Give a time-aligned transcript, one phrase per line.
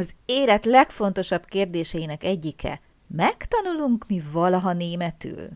[0.00, 5.48] Az élet legfontosabb kérdéseinek egyike, megtanulunk mi valaha németül?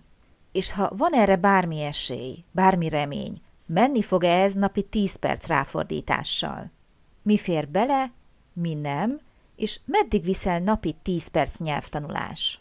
[0.53, 6.71] És ha van erre bármi esély, bármi remény, menni fog-e ez napi 10 perc ráfordítással?
[7.23, 8.13] Mi fér bele,
[8.53, 9.21] mi nem,
[9.57, 12.61] és meddig viszel napi 10 perc nyelvtanulás?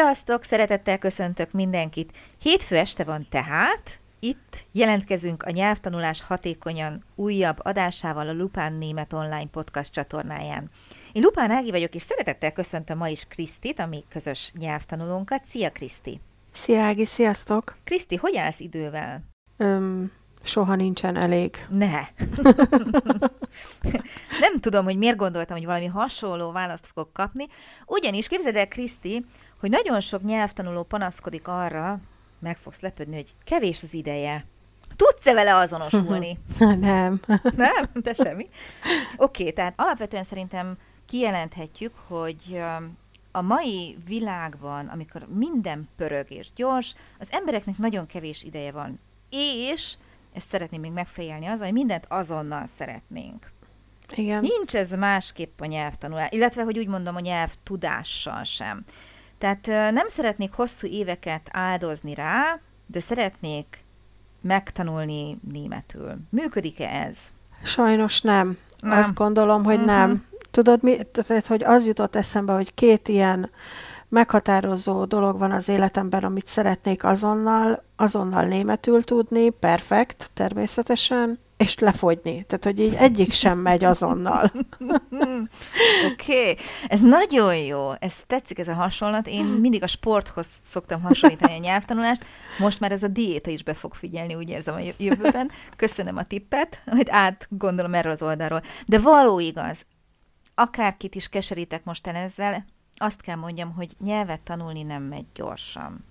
[0.00, 0.42] Sziasztok!
[0.42, 2.12] Szeretettel köszöntök mindenkit!
[2.38, 9.46] Hétfő este van tehát, itt jelentkezünk a nyelvtanulás hatékonyan újabb adásával a Lupán Német Online
[9.50, 10.70] podcast csatornáján.
[11.12, 15.42] Én Lupán Ági vagyok, és szeretettel köszöntöm ma is Krisztit, a mi közös nyelvtanulónkat.
[15.46, 16.20] Szia, Kriszti!
[16.52, 17.76] Szia, Ági, sziasztok!
[17.84, 19.22] Kriszti, hogy állsz idővel?
[19.56, 20.12] Öm,
[20.42, 21.66] soha nincsen elég.
[21.68, 22.00] Ne.
[24.40, 27.46] Nem tudom, hogy miért gondoltam, hogy valami hasonló választ fogok kapni.
[27.86, 29.24] Ugyanis képzeld el, Kriszti,
[29.60, 32.00] hogy nagyon sok nyelvtanuló panaszkodik arra,
[32.38, 34.44] meg fogsz lepődni, hogy kevés az ideje.
[34.96, 36.38] Tudsz-e vele azonosulni?
[36.58, 37.20] Nem.
[37.56, 37.90] Nem?
[37.94, 38.48] De semmi.
[39.16, 42.62] Oké, okay, tehát alapvetően szerintem kijelenthetjük, hogy
[43.32, 49.00] a mai világban, amikor minden pörög és gyors, az embereknek nagyon kevés ideje van.
[49.30, 49.96] És
[50.32, 53.52] ezt szeretném még megfejelni azzal, hogy mindent azonnal szeretnénk.
[54.14, 54.40] Igen.
[54.40, 58.84] Nincs ez másképp a nyelvtanulás, illetve, hogy úgy mondom, a nyelv tudással sem.
[59.40, 63.84] Tehát nem szeretnék hosszú éveket áldozni rá, de szeretnék
[64.40, 66.16] megtanulni németül.
[66.30, 67.18] Működik-e ez?
[67.64, 68.58] Sajnos nem.
[68.80, 68.98] nem.
[68.98, 69.90] Azt gondolom, hogy uh-huh.
[69.90, 70.24] nem.
[70.50, 73.50] Tudod, mi, tehát, hogy az jutott eszembe, hogy két ilyen
[74.08, 82.44] meghatározó dolog van az életemben, amit szeretnék azonnal, azonnal németül tudni, perfekt, természetesen, és lefogyni.
[82.44, 84.52] Tehát, hogy így egyik sem megy azonnal.
[86.12, 86.56] Oké, okay.
[86.88, 87.92] ez nagyon jó.
[87.98, 89.26] Ez tetszik ez a hasonlat.
[89.26, 92.24] Én mindig a sporthoz szoktam hasonlítani a nyelvtanulást.
[92.58, 95.50] Most már ez a diéta is be fog figyelni, úgy érzem a jövőben.
[95.76, 98.62] Köszönöm a tippet, hogy át gondolom erről az oldalról.
[98.86, 99.86] De való igaz,
[100.54, 106.04] akárkit is keserítek most ezzel, azt kell mondjam, hogy nyelvet tanulni nem megy gyorsan.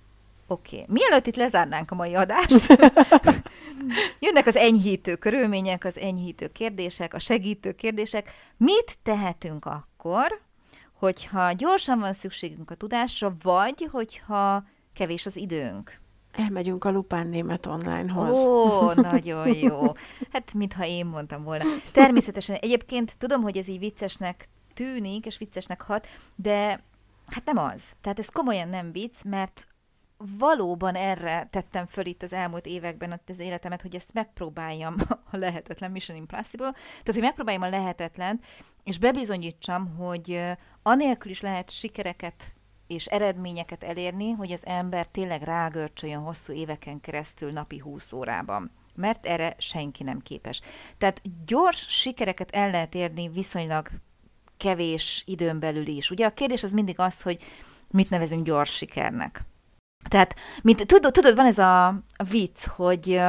[0.52, 0.82] Oké.
[0.82, 0.86] Okay.
[0.88, 2.78] Mielőtt itt lezárnánk a mai adást,
[4.20, 8.34] jönnek az enyhítő körülmények, az enyhítő kérdések, a segítő kérdések.
[8.58, 10.42] Mit tehetünk akkor,
[10.94, 16.00] hogyha gyorsan van szükségünk a tudásra, vagy hogyha kevés az időnk?
[16.32, 18.48] Elmegyünk a Lupán Német Onlinehoz.
[18.48, 19.82] Ó, nagyon jó.
[20.32, 21.64] Hát, mintha én mondtam volna.
[21.92, 26.84] Természetesen egyébként tudom, hogy ez így viccesnek tűnik, és viccesnek hat, de
[27.26, 27.84] hát nem az.
[28.02, 29.68] Tehát ez komolyan nem vicc, mert
[30.38, 34.96] valóban erre tettem föl itt az elmúlt években az életemet, hogy ezt megpróbáljam
[35.32, 38.42] a lehetetlen Mission Impossible, tehát hogy megpróbáljam a lehetetlen,
[38.84, 40.42] és bebizonyítsam, hogy
[40.84, 42.54] anélkül is lehet sikereket
[42.88, 49.26] és eredményeket elérni, hogy az ember tényleg rágörcsöljön hosszú éveken keresztül napi 20 órában mert
[49.26, 50.62] erre senki nem képes.
[50.98, 53.90] Tehát gyors sikereket el lehet érni viszonylag
[54.58, 56.12] kevés időn belül is.
[56.12, 57.44] Ugye a kérdés az mindig az, hogy
[57.92, 59.46] mit nevezünk gyors sikernek.
[60.10, 62.00] Tehát, mint, tudod, tudod, van ez a,
[62.30, 63.22] vicc, hogy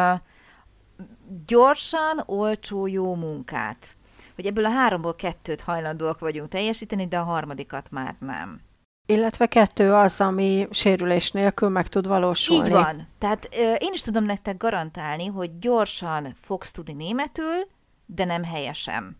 [1.46, 3.96] gyorsan, olcsó, jó munkát.
[4.34, 8.60] Hogy ebből a háromból kettőt hajlandóak vagyunk teljesíteni, de a harmadikat már nem.
[9.06, 12.66] Illetve kettő az, ami sérülés nélkül meg tud valósulni.
[12.66, 13.08] Így van.
[13.18, 17.68] Tehát uh, én is tudom nektek garantálni, hogy gyorsan fogsz tudni németül,
[18.06, 19.16] de nem helyesen.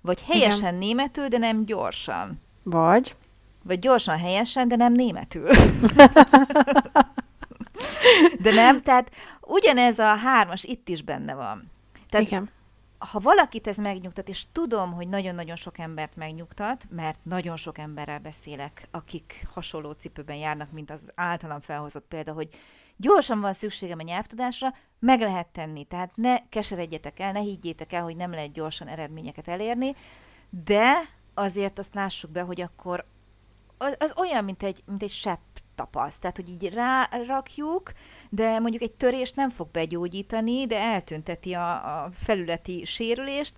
[0.00, 0.74] Vagy helyesen Igen.
[0.74, 2.40] németül, de nem gyorsan.
[2.62, 3.16] Vagy?
[3.66, 5.48] Vagy gyorsan, helyesen, de nem németül.
[8.44, 9.10] de nem, tehát
[9.40, 11.70] ugyanez a hármas itt is benne van.
[12.08, 12.50] Tehát Igen.
[12.98, 18.18] Ha valakit ez megnyugtat, és tudom, hogy nagyon-nagyon sok embert megnyugtat, mert nagyon sok emberrel
[18.18, 22.48] beszélek, akik hasonló cipőben járnak, mint az általam felhozott példa, hogy
[22.96, 25.84] gyorsan van szükségem a nyelvtudásra, meg lehet tenni.
[25.84, 29.94] Tehát ne keseredjetek el, ne higgyétek el, hogy nem lehet gyorsan eredményeket elérni,
[30.50, 33.04] de azért azt lássuk be, hogy akkor
[33.78, 35.40] az olyan, mint egy, mint egy sepp
[35.74, 36.20] tapaszt.
[36.20, 37.92] Tehát, hogy így rárakjuk,
[38.30, 43.54] de mondjuk egy törést nem fog begyógyítani, de eltünteti a, a felületi sérülést.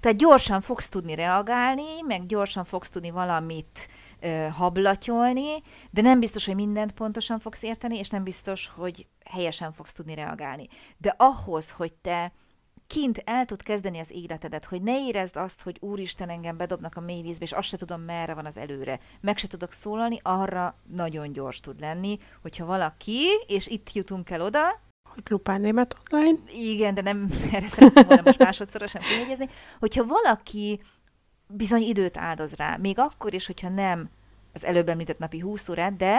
[0.00, 3.88] Tehát gyorsan fogsz tudni reagálni, meg gyorsan fogsz tudni valamit
[4.20, 9.72] ö, hablatyolni, de nem biztos, hogy mindent pontosan fogsz érteni, és nem biztos, hogy helyesen
[9.72, 10.68] fogsz tudni reagálni.
[10.98, 12.32] De ahhoz, hogy te
[12.92, 17.00] kint el tud kezdeni az életedet, hogy ne érezd azt, hogy úristen engem bedobnak a
[17.00, 19.00] mély vízbe, és azt se tudom, merre van az előre.
[19.20, 24.40] Meg se tudok szólalni, arra nagyon gyors tud lenni, hogyha valaki, és itt jutunk el
[24.40, 26.38] oda, hogy Lupán Német online.
[26.52, 29.48] Igen, de nem erre szeretném volna most másodszorosan kihegyezni,
[29.78, 30.80] hogyha valaki
[31.46, 34.10] bizony időt áldoz rá, még akkor is, hogyha nem
[34.52, 36.18] az előbb említett napi 20 órát, de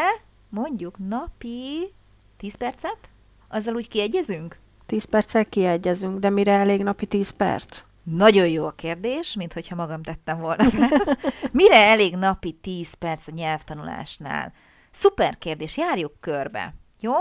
[0.50, 1.94] mondjuk napi
[2.38, 3.10] 10 percet?
[3.48, 4.62] Azzal úgy kiegyezünk?
[4.94, 7.84] 10 perccel kiegyezünk, de mire elég napi 10 perc?
[8.04, 10.66] Nagyon jó a kérdés, mint hogyha magam tettem volna.
[11.52, 14.54] Mire elég napi 10 perc a nyelvtanulásnál?
[14.92, 16.76] Szuper kérdés, járjuk körbe.
[17.00, 17.14] Jó?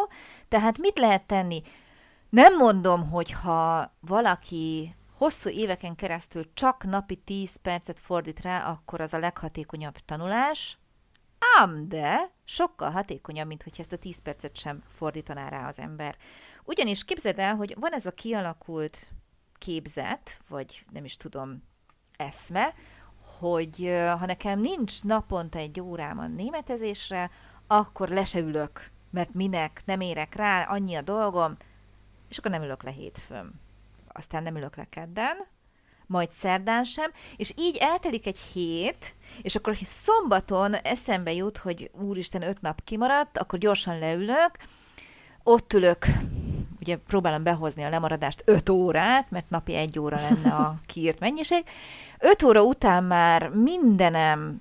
[0.48, 1.62] Tehát mit lehet tenni?
[2.28, 9.00] Nem mondom, hogy ha valaki hosszú éveken keresztül csak napi 10 percet fordít rá, akkor
[9.00, 10.78] az a leghatékonyabb tanulás,
[11.58, 16.16] ám de sokkal hatékonyabb, mint hogy ezt a 10 percet sem fordítaná rá az ember.
[16.64, 19.10] Ugyanis képzeld el, hogy van ez a kialakult
[19.58, 21.62] képzet, vagy nem is tudom,
[22.16, 22.74] eszme,
[23.38, 27.30] hogy ha nekem nincs naponta egy órám a németezésre,
[27.66, 28.24] akkor le
[29.10, 31.56] mert minek, nem érek rá, annyi a dolgom,
[32.28, 33.60] és akkor nem ülök le hétfőn.
[34.08, 35.36] Aztán nem ülök le kedden,
[36.06, 42.42] majd szerdán sem, és így eltelik egy hét, és akkor szombaton eszembe jut, hogy úristen,
[42.42, 44.50] öt nap kimaradt, akkor gyorsan leülök,
[45.42, 46.06] ott ülök,
[46.82, 51.64] ugye próbálom behozni a lemaradást 5 órát, mert napi egy óra lenne a kiírt mennyiség.
[52.18, 54.60] 5 óra után már mindenem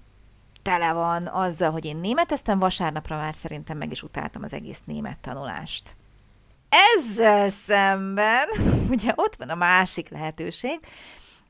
[0.62, 5.18] tele van azzal, hogy én németeztem, vasárnapra már szerintem meg is utáltam az egész német
[5.18, 5.95] tanulást.
[6.69, 8.47] Ezzel szemben,
[8.94, 10.79] ugye ott van a másik lehetőség,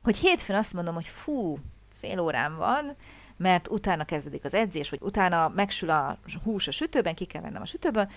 [0.04, 1.58] hogy hétfőn azt mondom, hogy fú,
[1.94, 2.96] fél órám van,
[3.38, 7.62] mert utána kezdődik az edzés, vagy utána megsül a hús a sütőben, ki kell vennem
[7.62, 8.10] a sütőből,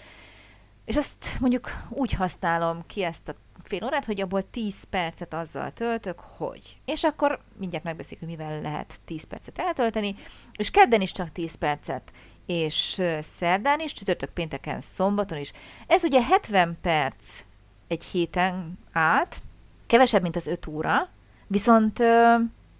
[0.84, 5.72] és azt mondjuk úgy használom ki ezt a fél órát, hogy abból 10 percet azzal
[5.72, 6.76] töltök, hogy.
[6.84, 10.16] És akkor mindjárt megbeszéljük, hogy mivel lehet 10 percet eltölteni,
[10.52, 12.12] és kedden is csak 10 percet,
[12.46, 15.52] és szerdán is, csütörtök, pénteken, szombaton is.
[15.86, 17.44] Ez ugye 70 perc
[17.88, 19.42] egy héten át,
[19.86, 21.08] kevesebb, mint az 5 óra,
[21.46, 22.34] viszont ö,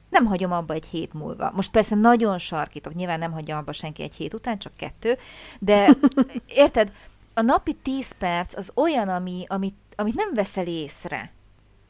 [0.08, 1.52] nem hagyom abba egy hét múlva.
[1.54, 5.18] Most persze nagyon sarkítok, nyilván nem hagyja abba senki egy hét után, csak kettő,
[5.58, 5.88] de
[6.46, 6.92] érted,
[7.34, 11.32] a napi 10 perc az olyan, ami, amit, amit nem veszel észre.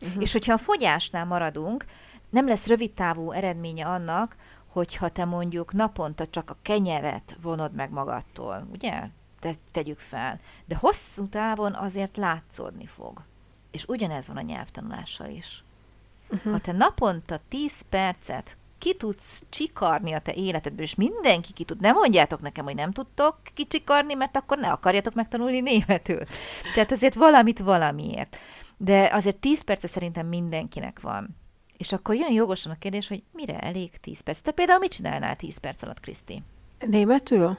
[0.01, 0.23] Uh-huh.
[0.23, 1.85] És hogyha a fogyásnál maradunk,
[2.31, 4.37] nem lesz rövidtávú eredménye annak,
[4.67, 9.09] hogyha te mondjuk naponta csak a kenyeret vonod meg magadtól, ugye?
[9.41, 10.41] Te, tegyük fel.
[10.65, 13.23] De hosszú távon azért látszódni fog.
[13.71, 15.65] És ugyanez van a nyelvtanulással is.
[16.29, 16.53] Uh-huh.
[16.53, 21.81] Ha te naponta 10 percet ki tudsz csikarni a te életedből, és mindenki ki tud.
[21.81, 26.21] Nem mondjátok nekem, hogy nem tudtok kicsikarni, mert akkor ne akarjatok megtanulni németül.
[26.75, 28.37] Tehát azért valamit valamiért.
[28.77, 31.37] De azért 10 perce szerintem mindenkinek van.
[31.77, 34.39] És akkor jön jogosan a kérdés, hogy mire elég 10 perc.
[34.39, 36.43] Te például mit csinálnál 10 perc alatt, Kriszti?
[36.79, 37.59] Németül?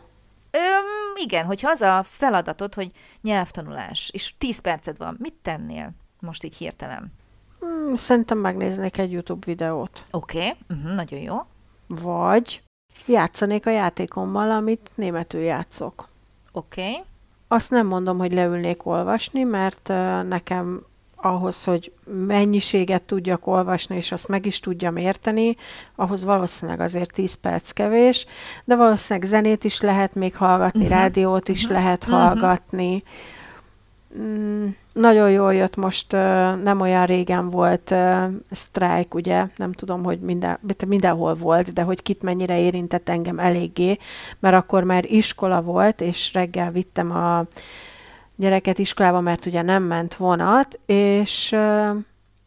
[0.51, 2.91] Öm, igen, hogy az a feladatod, hogy
[3.21, 7.13] nyelvtanulás, és 10 perced van, mit tennél most így hirtelen?
[7.65, 10.05] Hmm, szerintem megnéznék egy YouTube videót.
[10.11, 10.57] Oké, okay.
[10.67, 11.35] Mhm, uh-huh, nagyon jó.
[11.87, 12.61] Vagy
[13.07, 16.09] játszanék a játékommal, amit németül játszok.
[16.51, 16.81] Oké.
[16.81, 17.03] Okay.
[17.47, 19.87] Azt nem mondom, hogy leülnék olvasni, mert
[20.27, 20.85] nekem
[21.15, 21.93] ahhoz, hogy
[22.27, 25.55] mennyiséget tudjak olvasni, és azt meg is tudjam érteni,
[25.95, 28.25] ahhoz valószínűleg azért 10 perc kevés,
[28.65, 30.97] de valószínűleg zenét is lehet még hallgatni, uh-huh.
[30.97, 31.77] rádiót is uh-huh.
[31.77, 32.21] lehet uh-huh.
[32.21, 33.03] hallgatni.
[34.19, 36.11] Mm, nagyon jól jött most,
[36.63, 37.95] nem olyan régen volt
[38.51, 43.97] sztrájk, ugye, nem tudom, hogy minden, mindenhol volt, de hogy kit mennyire érintett engem eléggé,
[44.39, 47.45] mert akkor már iskola volt, és reggel vittem a
[48.35, 51.49] gyereket iskolába, mert ugye nem ment vonat, és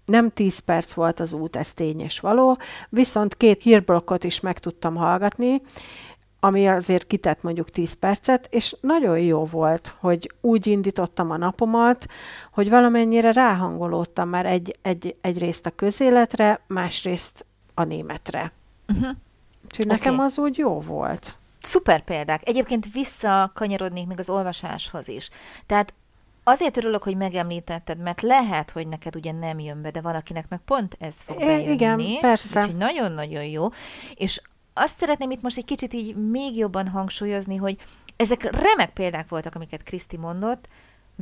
[0.04, 2.58] nem 10 perc volt az út, ez tény és való,
[2.88, 5.62] viszont két hírblokkot is meg tudtam hallgatni,
[6.40, 12.07] ami azért kitett mondjuk 10 percet, és nagyon jó volt, hogy úgy indítottam a napomat,
[12.52, 18.52] hogy valamennyire ráhangolódtam már egy, egy, egyrészt a közéletre, másrészt a németre.
[18.88, 19.09] Uh-huh.
[19.64, 19.97] Úgyhogy okay.
[19.97, 21.38] nekem az úgy jó volt.
[21.62, 22.49] Szuper példák.
[22.49, 25.28] Egyébként visszakanyarodnék még az olvasáshoz is.
[25.66, 25.95] Tehát
[26.45, 30.61] azért örülök, hogy megemlítetted, mert lehet, hogy neked ugye nem jön be, de valakinek meg
[30.64, 31.73] pont ez fog bejönni.
[31.73, 32.61] Igen, persze.
[32.61, 33.68] Úgyhogy nagyon-nagyon jó.
[34.14, 34.40] És
[34.78, 37.76] azt szeretném itt most egy kicsit így még jobban hangsúlyozni, hogy
[38.16, 40.68] ezek remek példák voltak, amiket Kriszti mondott.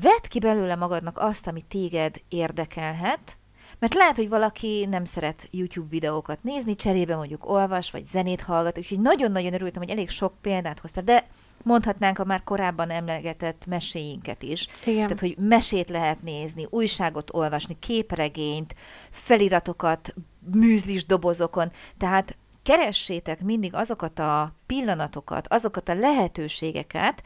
[0.02, 3.36] Vedd ki belőle magadnak azt, ami téged érdekelhet,
[3.78, 8.78] Mert lehet, hogy valaki nem szeret YouTube videókat nézni, cserébe mondjuk olvas, vagy zenét hallgat,
[8.78, 11.26] úgyhogy nagyon-nagyon örültem, hogy elég sok példát hoztál, de
[11.62, 14.66] mondhatnánk a már korábban emlegetett meséinket is.
[14.84, 15.02] Igen.
[15.02, 18.74] Tehát, hogy mesét lehet nézni, újságot olvasni, képregényt,
[19.10, 20.14] feliratokat,
[20.52, 21.70] műzlis dobozokon.
[21.98, 22.36] Tehát
[22.66, 27.22] keressétek mindig azokat a pillanatokat, azokat a lehetőségeket,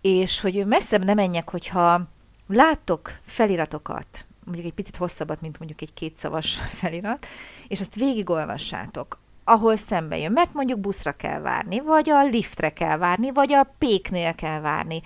[0.00, 2.08] és hogy messzebb ne menjek, hogyha
[2.46, 7.26] láttok feliratokat, mondjuk egy picit hosszabbat, mint mondjuk egy kétszavas felirat,
[7.68, 12.96] és azt végigolvassátok, ahol szembe jön, mert mondjuk buszra kell várni, vagy a liftre kell
[12.96, 15.02] várni, vagy a péknél kell várni.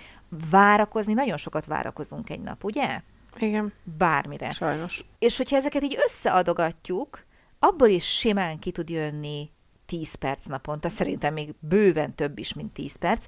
[0.49, 3.01] Várakozni, nagyon sokat várakozunk egy nap, ugye?
[3.37, 3.73] Igen.
[3.97, 4.51] Bármire.
[4.51, 5.03] Sajnos.
[5.19, 7.25] És hogyha ezeket így összeadogatjuk,
[7.59, 9.49] abból is simán ki tud jönni
[9.89, 13.25] 10 perc naponta, szerintem még bőven több is, mint 10 perc,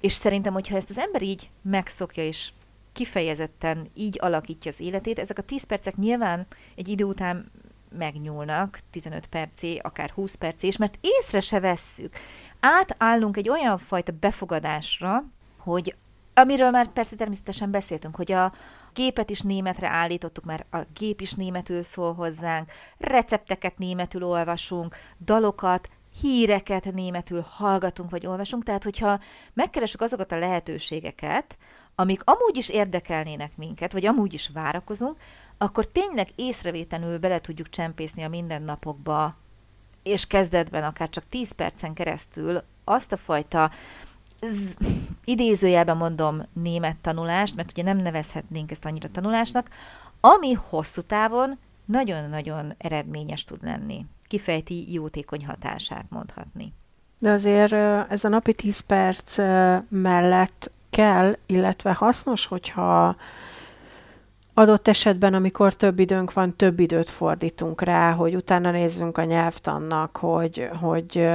[0.00, 2.50] és szerintem, hogyha ezt az ember így megszokja, és
[2.92, 7.50] kifejezetten így alakítja az életét, ezek a 10 percek nyilván egy idő után
[7.98, 12.16] megnyúlnak, 15 percé, akár 20 percé, és mert észre se vesszük.
[12.60, 15.24] Átállunk egy olyan fajta befogadásra,
[15.56, 15.96] hogy
[16.34, 18.52] amiről már persze természetesen beszéltünk, hogy a
[18.92, 25.88] gépet is németre állítottuk, mert a gép is németül szól hozzánk, recepteket németül olvasunk, dalokat,
[26.20, 29.20] híreket németül hallgatunk vagy olvasunk, tehát hogyha
[29.52, 31.58] megkeresünk azokat a lehetőségeket,
[31.94, 35.16] amik amúgy is érdekelnének minket, vagy amúgy is várakozunk,
[35.58, 39.36] akkor tényleg észrevétlenül bele tudjuk csempészni a mindennapokba,
[40.02, 43.70] és kezdetben akár csak 10 percen keresztül azt a fajta
[44.40, 44.78] z-
[45.24, 49.68] idézőjelben mondom német tanulást, mert ugye nem nevezhetnénk ezt annyira tanulásnak,
[50.20, 54.06] ami hosszú távon nagyon-nagyon eredményes tud lenni.
[54.28, 56.72] Kifejti jótékony hatását mondhatni.
[57.18, 57.72] De azért
[58.10, 59.38] ez a napi 10 perc
[59.88, 63.16] mellett kell, illetve hasznos, hogyha
[64.54, 70.16] adott esetben, amikor több időnk van, több időt fordítunk rá, hogy utána nézzünk a nyelvtannak,
[70.16, 71.28] hogy, hogy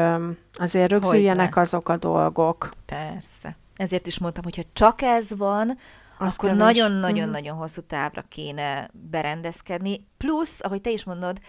[0.54, 2.70] azért rögzüljenek azok a dolgok.
[2.86, 3.58] Persze.
[3.76, 5.78] Ezért is mondtam, hogyha csak ez van,
[6.18, 10.06] Azt akkor nagyon-nagyon-nagyon hosszú távra kéne berendezkedni.
[10.18, 11.40] Plusz, ahogy te is mondod,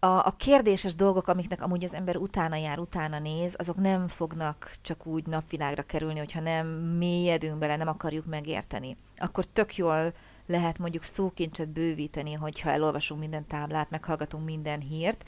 [0.00, 4.72] a, a kérdéses dolgok, amiknek amúgy az ember utána jár, utána néz, azok nem fognak
[4.82, 8.96] csak úgy napvilágra kerülni, hogyha nem mélyedünk bele, nem akarjuk megérteni.
[9.16, 10.12] Akkor tök jól
[10.46, 15.24] lehet mondjuk szókincset bővíteni, hogyha elolvasunk minden táblát, meghallgatunk minden hírt,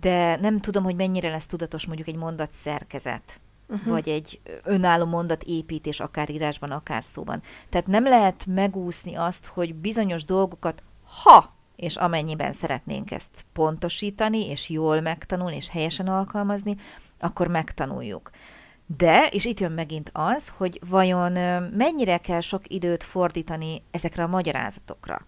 [0.00, 3.88] de nem tudom, hogy mennyire lesz tudatos mondjuk egy mondat szerkezet, uh-huh.
[3.92, 7.42] vagy egy önálló mondat építés, akár írásban, akár szóban.
[7.68, 10.82] Tehát nem lehet megúszni azt, hogy bizonyos dolgokat,
[11.22, 16.76] ha és amennyiben szeretnénk ezt pontosítani, és jól megtanulni, és helyesen alkalmazni,
[17.20, 18.30] akkor megtanuljuk.
[18.96, 21.32] De, és itt jön megint az, hogy vajon
[21.76, 25.26] mennyire kell sok időt fordítani ezekre a magyarázatokra.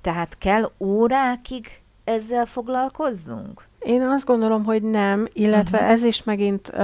[0.00, 3.66] Tehát kell órákig ezzel foglalkozzunk?
[3.78, 5.92] Én azt gondolom, hogy nem, illetve uh-huh.
[5.92, 6.78] ez is megint uh,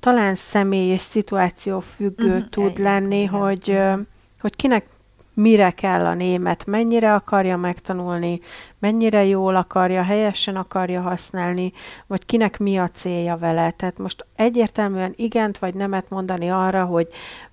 [0.00, 2.48] talán személy és szituáció függő uh-huh.
[2.48, 3.32] tud egy, lenni, igen.
[3.32, 3.98] hogy, uh,
[4.40, 4.86] hogy kinek
[5.34, 8.40] mire kell a német, mennyire akarja megtanulni,
[8.78, 11.72] mennyire jól akarja, helyesen akarja használni,
[12.06, 13.70] vagy kinek mi a célja vele.
[13.70, 17.08] Tehát most egyértelműen igent vagy nemet mondani arra, hogy,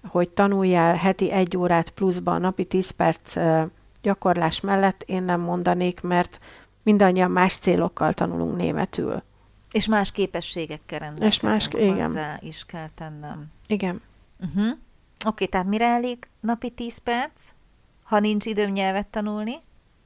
[0.08, 3.38] hogy tanuljál heti egy órát pluszban, napi 10 perc
[4.02, 6.40] gyakorlás mellett én nem mondanék, mert
[6.84, 9.24] mindannyian más célokkal tanulunk németül.
[9.72, 11.34] És más képességekkel rendelkezünk.
[11.34, 12.40] És más, igen.
[12.40, 13.52] is kell tennem.
[13.68, 14.02] Igen.
[14.40, 14.68] Uh-huh.
[14.68, 14.78] Oké,
[15.28, 17.32] okay, tehát mire elég napi 10 perc?
[18.10, 19.62] Ha nincs időm nyelvet tanulni?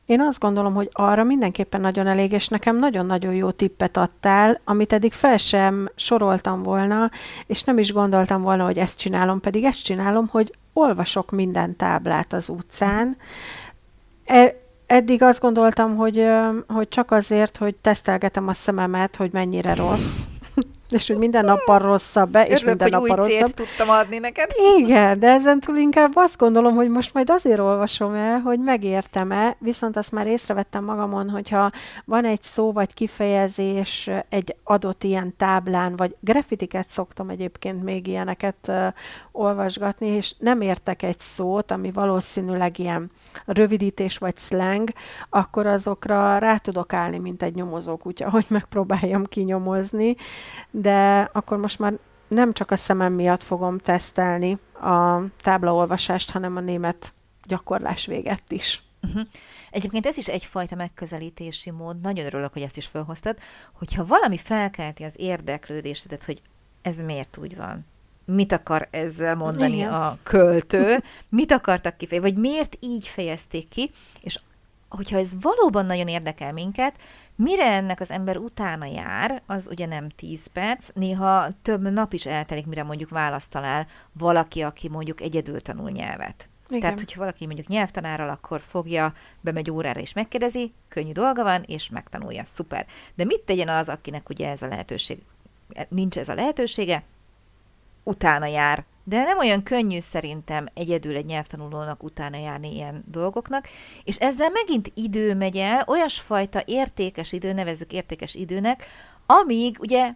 [0.06, 4.94] Én azt gondolom, hogy arra mindenképpen nagyon elég, és nekem nagyon-nagyon jó tippet adtál, amit
[4.94, 7.12] eddig fel sem soroltam volna,
[7.46, 12.34] és nem is gondoltam volna, hogy ezt csinálom, pedig ezt csinálom, hogy olvasok minden táblát
[12.34, 13.18] az utcán.
[14.26, 14.56] E-
[14.88, 16.26] eddig azt gondoltam, hogy,
[16.68, 20.24] hogy csak azért, hogy tesztelgetem a szememet, hogy mennyire rossz
[20.94, 23.52] és hogy minden nappal rosszabb be, és Örülök, minden nappal rosszabb.
[23.52, 24.50] tudtam adni neked.
[24.78, 29.56] Igen, de ezen túl inkább azt gondolom, hogy most majd azért olvasom el, hogy megértem-e,
[29.60, 31.72] viszont azt már észrevettem magamon, hogyha
[32.06, 38.68] van egy szó vagy kifejezés egy adott ilyen táblán, vagy grafitiket szoktam egyébként még ilyeneket
[38.68, 38.88] uh,
[39.32, 43.12] olvasgatni, és nem értek egy szót, ami valószínűleg ilyen
[43.46, 44.90] rövidítés vagy slang,
[45.30, 50.16] akkor azokra rá tudok állni, mint egy nyomozókutya, hogy megpróbáljam kinyomozni,
[50.84, 51.94] de akkor most már
[52.28, 57.14] nem csak a szemem miatt fogom tesztelni a táblaolvasást, hanem a német
[57.44, 58.82] gyakorlás véget is.
[59.02, 59.24] Uh-huh.
[59.72, 63.38] Egyébként ez is egyfajta megközelítési mód, nagyon örülök, hogy ezt is felhoztad,
[63.72, 66.42] hogyha valami felkelti az érdeklődésedet, hogy
[66.82, 67.86] ez miért úgy van,
[68.26, 69.94] mit akar ezzel mondani Igen.
[69.94, 74.40] a költő, mit akartak kifejezni, vagy miért így fejezték ki, és
[74.90, 76.96] hogyha ez valóban nagyon érdekel minket,
[77.36, 82.26] mire ennek az ember utána jár, az ugye nem 10 perc, néha több nap is
[82.26, 86.48] eltelik, mire mondjuk választ talál valaki, aki mondjuk egyedül tanul nyelvet.
[86.68, 86.80] Igen.
[86.80, 91.90] Tehát, hogyha valaki mondjuk nyelvtanárral, akkor fogja, bemegy órára és megkérdezi, könnyű dolga van, és
[91.90, 92.46] megtanulja.
[92.46, 92.86] Szuper.
[93.16, 95.22] De mit tegyen az, akinek ugye ez a lehetőség,
[95.90, 97.04] nincs ez a lehetősége,
[98.04, 98.84] utána jár.
[99.04, 103.68] De nem olyan könnyű szerintem egyedül egy nyelvtanulónak utána járni ilyen dolgoknak,
[104.04, 108.86] és ezzel megint idő megy el, olyasfajta értékes idő, nevezzük értékes időnek,
[109.26, 110.14] amíg ugye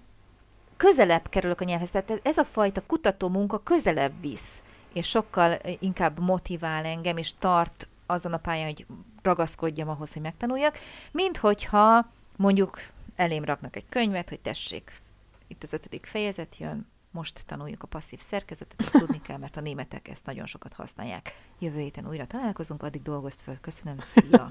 [0.78, 1.90] közelebb kerülök a nyelvhez.
[1.90, 4.62] Tehát ez a fajta kutató munka közelebb visz
[4.98, 8.86] és sokkal inkább motivál engem, és tart azon a pályán, hogy
[9.22, 10.80] ragaszkodjam ahhoz, hogy megtanuljak,
[11.12, 12.80] mint hogyha mondjuk
[13.16, 15.02] elém raknak egy könyvet, hogy tessék,
[15.48, 19.62] itt az ötödik fejezet jön, most tanuljuk a passzív szerkezetet, ezt tudni kell, mert a
[19.62, 21.36] németek ezt nagyon sokat használják.
[21.60, 24.48] Jövő héten újra találkozunk, addig dolgozt föl, köszönöm, szia!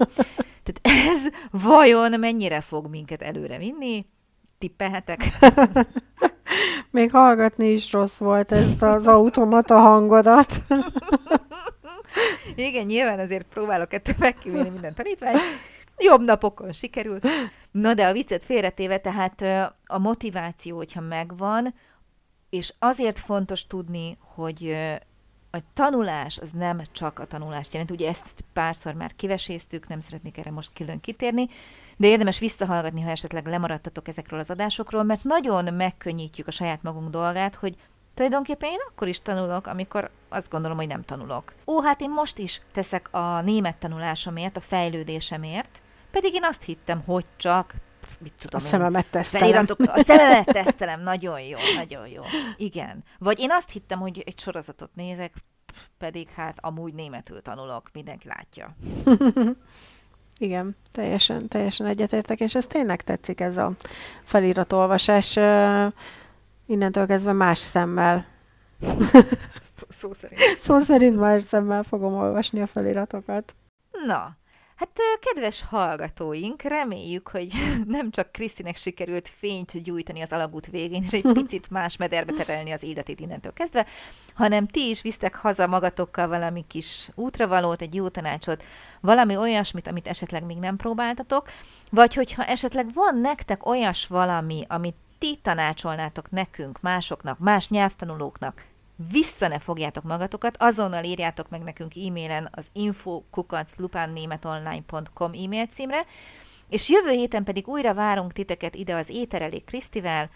[0.63, 4.05] Tehát ez vajon mennyire fog minket előre vinni?
[4.57, 5.19] Tippelhetek?
[6.91, 10.61] Még hallgatni is rossz volt ezt az automata hangodat.
[12.55, 15.39] Igen, nyilván azért próbálok ettől megkívülni minden tanítványt.
[15.97, 17.19] Jobb napokon sikerül.
[17.71, 19.41] Na de a viccet félretéve, tehát
[19.85, 21.73] a motiváció, hogyha megvan,
[22.49, 24.75] és azért fontos tudni, hogy
[25.51, 27.91] a tanulás az nem csak a tanulást jelent.
[27.91, 31.49] Ugye ezt párszor már kiveséztük, nem szeretnék erre most külön kitérni,
[31.97, 37.09] de érdemes visszahallgatni, ha esetleg lemaradtatok ezekről az adásokról, mert nagyon megkönnyítjük a saját magunk
[37.09, 37.75] dolgát, hogy
[38.13, 41.53] tulajdonképpen én akkor is tanulok, amikor azt gondolom, hogy nem tanulok.
[41.65, 47.01] Ó, hát én most is teszek a német tanulásomért, a fejlődésemért, pedig én azt hittem,
[47.05, 47.75] hogy csak
[48.19, 49.65] mit tudom a én, szememet tesztelem.
[49.77, 52.23] A szememet tesztelem, nagyon jó, nagyon jó.
[52.57, 53.03] Igen.
[53.19, 55.33] Vagy én azt hittem, hogy egy sorozatot nézek,
[55.97, 58.75] pedig hát amúgy németül tanulok, mindenki látja.
[60.39, 63.71] Igen, teljesen, teljesen egyetértek, és ez tényleg tetszik ez a
[64.23, 65.39] feliratolvasás.
[66.65, 68.25] Innentől kezdve más szemmel.
[69.75, 70.39] Szó, szó szerint.
[70.59, 73.55] Szó szerint más szemmel fogom olvasni a feliratokat.
[74.05, 74.37] Na,
[74.77, 77.51] Hát kedves hallgatóink, reméljük, hogy
[77.85, 82.71] nem csak Krisztinek sikerült fényt gyújtani az alagút végén, és egy picit más mederbe terelni
[82.71, 83.85] az életét innentől kezdve,
[84.33, 88.63] hanem ti is visztek haza magatokkal valami kis útravalót, egy jó tanácsot,
[89.01, 91.49] valami olyasmit, amit esetleg még nem próbáltatok,
[91.89, 98.65] vagy hogyha esetleg van nektek olyas valami, amit ti tanácsolnátok nekünk, másoknak, más nyelvtanulóknak,
[99.11, 106.05] vissza ne fogjátok magatokat, azonnal írjátok meg nekünk e-mailen az info.lupánnémetonline.com e-mail címre,
[106.69, 110.29] és jövő héten pedig újra várunk titeket ide az Éterelék Krisztivel,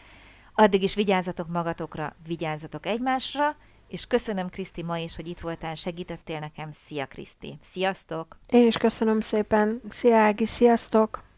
[0.56, 3.56] addig is vigyázzatok magatokra, vigyázzatok egymásra,
[3.88, 6.70] és köszönöm Kriszti ma is, hogy itt voltál, segítettél nekem.
[6.88, 7.58] Szia Kriszti!
[7.72, 8.38] Sziasztok!
[8.50, 9.82] Én is köszönöm szépen.
[9.90, 11.31] Szia Ági, sziasztok!